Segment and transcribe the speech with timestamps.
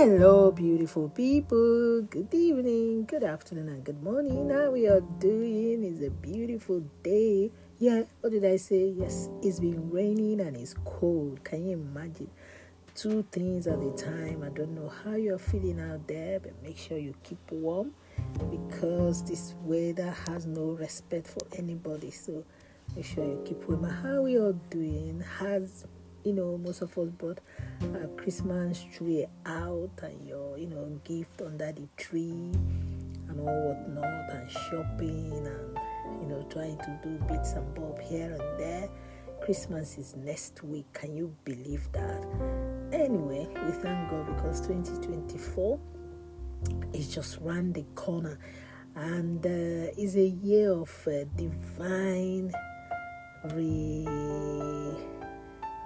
[0.00, 2.02] Hello, beautiful people.
[2.02, 4.48] Good evening, good afternoon, and good morning.
[4.48, 5.82] How we are doing?
[5.82, 7.50] It's a beautiful day.
[7.80, 8.94] Yeah, what did I say?
[8.96, 11.42] Yes, it's been raining and it's cold.
[11.42, 12.30] Can you imagine?
[12.94, 14.44] Two things at a time.
[14.44, 17.92] I don't know how you're feeling out there, but make sure you keep warm
[18.52, 22.12] because this weather has no respect for anybody.
[22.12, 22.44] So
[22.94, 23.82] make sure you keep warm.
[23.82, 25.24] How we are doing?
[25.40, 25.88] Has
[26.28, 27.38] you know, most of us brought
[27.94, 32.52] a Christmas tree out and your, you know, gift under the tree
[33.28, 35.78] and all whatnot and shopping and,
[36.20, 38.90] you know, trying to do bits and bob here and there.
[39.40, 40.84] Christmas is next week.
[40.92, 42.22] Can you believe that?
[42.92, 45.80] Anyway, we thank God because 2024
[46.92, 48.38] is just round the corner
[48.96, 52.52] and uh, is a year of uh, divine
[53.54, 54.04] re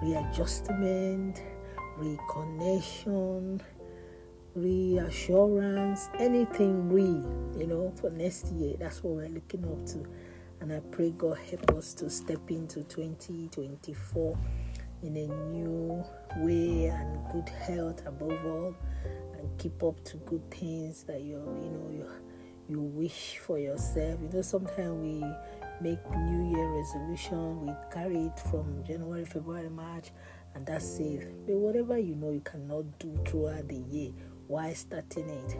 [0.03, 1.41] readjustment,
[1.97, 3.61] reconnection,
[4.53, 7.03] reassurance, anything re,
[7.57, 8.75] you know, for next year.
[8.79, 10.05] That's what we're looking up to.
[10.59, 14.37] And I pray God help us to step into 2024
[15.03, 16.03] in a new
[16.37, 18.75] way and good health above all
[19.37, 22.07] and keep up to good things that you you know you
[22.69, 24.19] you wish for yourself.
[24.21, 25.25] You know, sometimes we
[25.83, 27.65] make New Year resolution.
[27.65, 30.11] We carry it from January, February, March,
[30.55, 31.45] and that's it.
[31.45, 34.11] But whatever you know you cannot do throughout the year,
[34.47, 35.57] why starting it?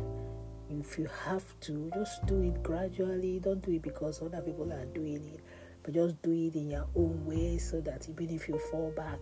[0.69, 3.41] If you have to, just do it gradually.
[3.41, 5.41] Don't do it because other people are doing it,
[5.83, 9.19] but just do it in your own way so that even if you fall back,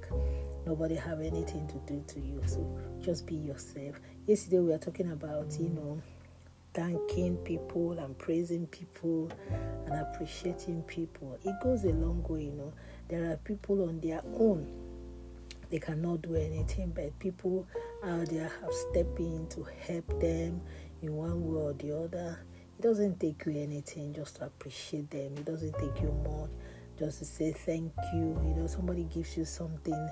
[0.68, 2.44] nobody have anything to do to you.
[2.46, 4.00] So just be yourself.
[4.28, 6.00] Yesterday we were talking about, you know
[6.74, 9.32] thanking people and praising people
[9.86, 11.38] and appreciating people.
[11.44, 12.74] It goes a long way, you know.
[13.10, 14.72] There are people on their own,
[15.70, 17.68] they cannot do anything, but people
[18.04, 20.62] out there have stepped in to help them
[21.02, 22.40] in one way or the other.
[22.80, 26.52] It doesn't take you anything just to appreciate them, it doesn't take you much
[27.02, 28.40] just to say thank you.
[28.46, 30.10] You know, somebody gives you something,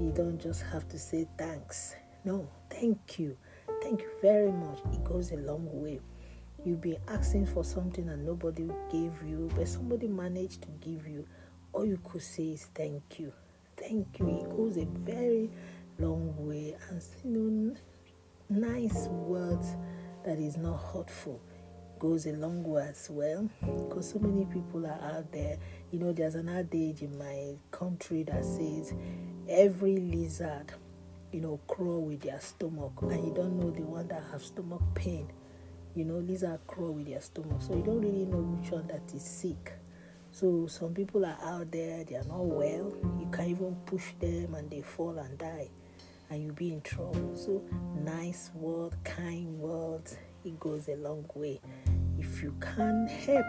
[0.00, 1.94] you don't just have to say thanks.
[2.24, 3.36] No, thank you.
[3.92, 4.78] Thank you very much.
[4.90, 6.00] It goes a long way.
[6.64, 11.26] You'll be asking for something and nobody gave you, but somebody managed to give you.
[11.74, 13.34] All you could say is thank you.
[13.76, 14.30] Thank you.
[14.30, 15.50] It goes a very
[15.98, 16.74] long way.
[16.88, 17.76] And you know,
[18.48, 19.76] nice words
[20.24, 21.38] that is not hurtful
[21.98, 25.56] goes a long way as well because so many people are out there
[25.92, 28.92] you know there's an adage in my country that says
[29.48, 30.72] every lizard
[31.32, 34.82] you know, crawl with their stomach, and you don't know the one that have stomach
[34.94, 35.28] pain.
[35.94, 39.02] You know, lizard crawl with their stomach, so you don't really know which one that
[39.14, 39.72] is sick.
[40.30, 42.92] So some people are out there, they are not well.
[43.18, 45.68] You can even push them, and they fall and die,
[46.30, 47.36] and you be in trouble.
[47.36, 47.62] So
[48.02, 51.60] nice word, kind words, it goes a long way.
[52.18, 53.46] If you can help,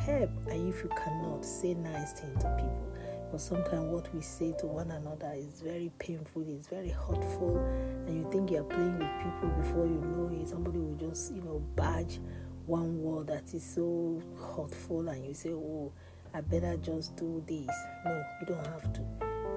[0.00, 2.94] help, and if you cannot, say nice thing to people
[3.34, 7.58] because sometimes what we say to one another is very painful, it's very hurtful,
[8.06, 10.48] and you think you're playing with people before you know it.
[10.48, 12.20] Somebody will just, you know, badge
[12.66, 15.92] one word that is so hurtful, and you say, Oh,
[16.32, 17.76] I better just do this.
[18.04, 19.00] No, you don't have to.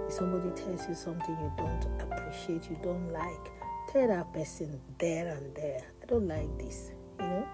[0.08, 3.52] If somebody tells you something you don't appreciate, you don't like,
[3.92, 7.48] tell that person there and there, I don't like this, you know.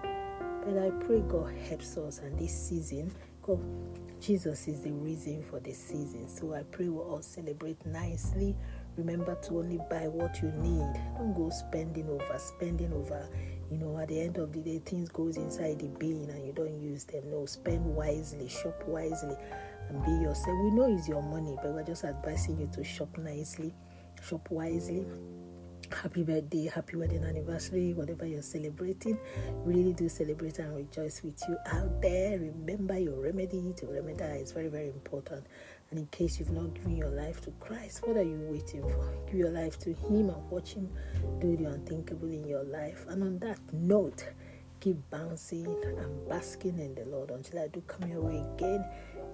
[0.64, 3.12] But I pray God helps us and this season,
[4.20, 6.28] Jesus is the reason for the season.
[6.28, 8.56] So I pray we all celebrate nicely.
[8.96, 10.94] Remember to only buy what you need.
[11.18, 13.28] Don't go spending over, spending over.
[13.70, 16.52] You know, at the end of the day, things goes inside the bin and you
[16.52, 17.30] don't use them.
[17.30, 19.36] No, spend wisely, shop wisely,
[19.90, 20.58] and be yourself.
[20.62, 23.74] We know it's your money, but we're just advising you to shop nicely,
[24.22, 25.04] shop wisely
[25.94, 29.18] happy birthday, happy wedding anniversary, whatever you're celebrating.
[29.64, 32.38] Really do celebrate and rejoice with you out there.
[32.38, 35.46] Remember your remedy to remedy is very, very important.
[35.90, 39.14] And in case you've not given your life to Christ, what are you waiting for?
[39.26, 40.90] Give your life to Him and watch Him
[41.40, 43.04] do the unthinkable in your life.
[43.08, 44.24] And on that note,
[44.80, 48.84] keep bouncing and basking in the Lord until I do come your way again.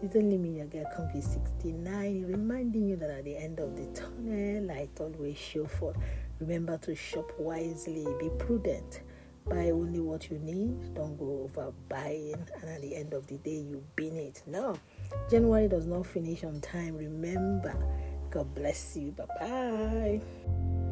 [0.02, 3.84] It's only me, your girl, Complete 69, reminding you that at the end of the
[3.88, 5.96] tunnel, light always show forth.
[6.40, 9.02] Remember to shop wisely, be prudent,
[9.46, 13.36] buy only what you need, don't go over buying, and at the end of the
[13.38, 14.42] day, you bin it.
[14.46, 14.74] No,
[15.30, 16.96] January does not finish on time.
[16.96, 17.74] Remember,
[18.30, 19.12] God bless you.
[19.12, 20.89] Bye bye.